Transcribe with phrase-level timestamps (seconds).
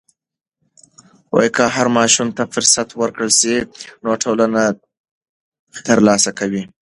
[1.55, 3.55] که هر ماشوم ته فرصت ورکړل سي،
[4.03, 4.61] نو ټولنه
[5.87, 6.63] ترلاسه کوي.